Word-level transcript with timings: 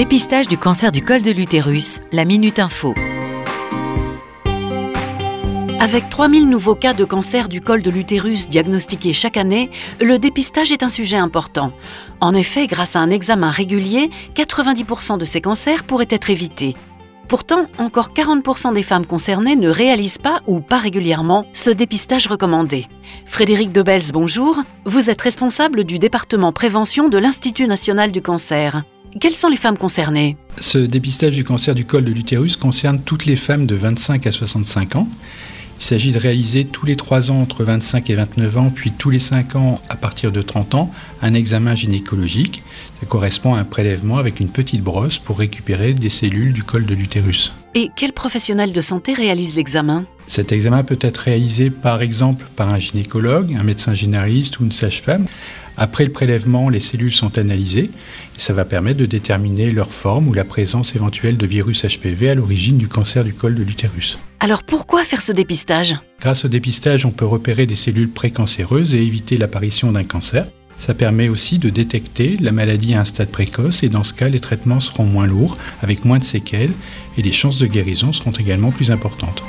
Dépistage 0.00 0.48
du 0.48 0.56
cancer 0.56 0.92
du 0.92 1.04
col 1.04 1.20
de 1.20 1.30
l'utérus, 1.30 2.00
la 2.10 2.24
Minute 2.24 2.58
Info. 2.58 2.94
Avec 5.78 6.08
3000 6.08 6.48
nouveaux 6.48 6.74
cas 6.74 6.94
de 6.94 7.04
cancer 7.04 7.50
du 7.50 7.60
col 7.60 7.82
de 7.82 7.90
l'utérus 7.90 8.48
diagnostiqués 8.48 9.12
chaque 9.12 9.36
année, 9.36 9.70
le 10.00 10.18
dépistage 10.18 10.72
est 10.72 10.82
un 10.82 10.88
sujet 10.88 11.18
important. 11.18 11.74
En 12.22 12.34
effet, 12.34 12.66
grâce 12.66 12.96
à 12.96 13.00
un 13.00 13.10
examen 13.10 13.50
régulier, 13.50 14.08
90% 14.36 15.18
de 15.18 15.24
ces 15.26 15.42
cancers 15.42 15.84
pourraient 15.84 16.06
être 16.08 16.30
évités. 16.30 16.74
Pourtant, 17.28 17.66
encore 17.76 18.08
40% 18.14 18.72
des 18.72 18.82
femmes 18.82 19.04
concernées 19.04 19.54
ne 19.54 19.68
réalisent 19.68 20.16
pas 20.16 20.40
ou 20.46 20.60
pas 20.60 20.78
régulièrement 20.78 21.44
ce 21.52 21.68
dépistage 21.68 22.26
recommandé. 22.26 22.86
Frédéric 23.26 23.70
Debels, 23.70 24.12
bonjour. 24.14 24.60
Vous 24.86 25.10
êtes 25.10 25.20
responsable 25.20 25.84
du 25.84 25.98
département 25.98 26.52
prévention 26.52 27.10
de 27.10 27.18
l'Institut 27.18 27.66
national 27.66 28.12
du 28.12 28.22
cancer. 28.22 28.82
Quelles 29.18 29.34
sont 29.34 29.48
les 29.48 29.56
femmes 29.56 29.76
concernées? 29.76 30.36
Ce 30.60 30.78
dépistage 30.78 31.34
du 31.34 31.42
cancer 31.42 31.74
du 31.74 31.84
col 31.84 32.04
de 32.04 32.12
l'utérus 32.12 32.56
concerne 32.56 33.00
toutes 33.00 33.26
les 33.26 33.34
femmes 33.34 33.66
de 33.66 33.74
25 33.74 34.26
à 34.26 34.32
65 34.32 34.96
ans. 34.96 35.08
Il 35.80 35.84
s'agit 35.84 36.12
de 36.12 36.18
réaliser 36.18 36.64
tous 36.64 36.86
les 36.86 36.94
3 36.94 37.32
ans 37.32 37.40
entre 37.40 37.64
25 37.64 38.08
et 38.10 38.14
29 38.14 38.58
ans, 38.58 38.70
puis 38.72 38.92
tous 38.92 39.10
les 39.10 39.18
5 39.18 39.56
ans 39.56 39.80
à 39.88 39.96
partir 39.96 40.30
de 40.30 40.42
30 40.42 40.74
ans, 40.74 40.92
un 41.22 41.34
examen 41.34 41.74
gynécologique. 41.74 42.62
Ça 43.00 43.06
correspond 43.06 43.54
à 43.54 43.60
un 43.60 43.64
prélèvement 43.64 44.18
avec 44.18 44.38
une 44.38 44.50
petite 44.50 44.82
brosse 44.82 45.18
pour 45.18 45.38
récupérer 45.38 45.92
des 45.94 46.10
cellules 46.10 46.52
du 46.52 46.62
col 46.62 46.86
de 46.86 46.94
l'utérus. 46.94 47.52
Et 47.74 47.90
quel 47.96 48.12
professionnel 48.12 48.72
de 48.72 48.80
santé 48.80 49.12
réalise 49.12 49.56
l'examen? 49.56 50.04
Cet 50.30 50.52
examen 50.52 50.84
peut 50.84 50.98
être 51.00 51.18
réalisé 51.18 51.70
par 51.70 52.02
exemple 52.02 52.46
par 52.54 52.68
un 52.68 52.78
gynécologue, 52.78 53.56
un 53.58 53.64
médecin 53.64 53.94
généraliste 53.94 54.60
ou 54.60 54.64
une 54.64 54.70
sage-femme. 54.70 55.26
Après 55.76 56.04
le 56.04 56.12
prélèvement, 56.12 56.68
les 56.68 56.78
cellules 56.78 57.12
sont 57.12 57.36
analysées 57.36 57.90
et 58.36 58.40
ça 58.40 58.52
va 58.52 58.64
permettre 58.64 59.00
de 59.00 59.06
déterminer 59.06 59.72
leur 59.72 59.90
forme 59.90 60.28
ou 60.28 60.32
la 60.32 60.44
présence 60.44 60.94
éventuelle 60.94 61.36
de 61.36 61.46
virus 61.48 61.84
HPV 61.84 62.30
à 62.30 62.36
l'origine 62.36 62.78
du 62.78 62.86
cancer 62.86 63.24
du 63.24 63.34
col 63.34 63.56
de 63.56 63.64
l'utérus. 63.64 64.18
Alors 64.38 64.62
pourquoi 64.62 65.02
faire 65.02 65.20
ce 65.20 65.32
dépistage? 65.32 65.96
Grâce 66.20 66.44
au 66.44 66.48
dépistage, 66.48 67.04
on 67.04 67.10
peut 67.10 67.26
repérer 67.26 67.66
des 67.66 67.74
cellules 67.74 68.08
précancéreuses 68.08 68.94
et 68.94 69.02
éviter 69.02 69.36
l'apparition 69.36 69.90
d'un 69.90 70.04
cancer. 70.04 70.46
Ça 70.78 70.94
permet 70.94 71.28
aussi 71.28 71.58
de 71.58 71.70
détecter 71.70 72.36
la 72.40 72.52
maladie 72.52 72.94
à 72.94 73.00
un 73.00 73.04
stade 73.04 73.30
précoce 73.30 73.82
et 73.82 73.88
dans 73.88 74.04
ce 74.04 74.14
cas, 74.14 74.28
les 74.28 74.38
traitements 74.38 74.78
seront 74.78 75.06
moins 75.06 75.26
lourds, 75.26 75.56
avec 75.82 76.04
moins 76.04 76.20
de 76.20 76.24
séquelles 76.24 76.72
et 77.18 77.22
les 77.22 77.32
chances 77.32 77.58
de 77.58 77.66
guérison 77.66 78.12
seront 78.12 78.30
également 78.30 78.70
plus 78.70 78.92
importantes. 78.92 79.42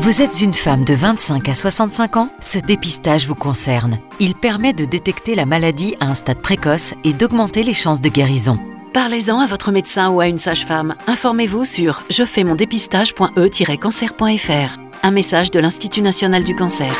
Vous 0.00 0.22
êtes 0.22 0.42
une 0.42 0.54
femme 0.54 0.84
de 0.84 0.94
25 0.94 1.48
à 1.48 1.54
65 1.54 2.18
ans 2.18 2.28
Ce 2.40 2.60
dépistage 2.60 3.26
vous 3.26 3.34
concerne. 3.34 3.98
Il 4.20 4.36
permet 4.36 4.72
de 4.72 4.84
détecter 4.84 5.34
la 5.34 5.44
maladie 5.44 5.96
à 5.98 6.04
un 6.04 6.14
stade 6.14 6.40
précoce 6.40 6.94
et 7.02 7.12
d'augmenter 7.12 7.64
les 7.64 7.72
chances 7.72 8.00
de 8.00 8.08
guérison. 8.08 8.60
Parlez-en 8.94 9.40
à 9.40 9.46
votre 9.46 9.72
médecin 9.72 10.10
ou 10.10 10.20
à 10.20 10.28
une 10.28 10.38
sage-femme. 10.38 10.94
Informez-vous 11.08 11.64
sur 11.64 12.02
je 12.10 12.24
fais 12.24 12.44
mon 12.44 12.54
dépistage.e-cancer.fr. 12.54 14.78
Un 15.02 15.10
message 15.10 15.50
de 15.50 15.58
l'Institut 15.58 16.02
national 16.02 16.44
du 16.44 16.54
cancer. 16.54 16.94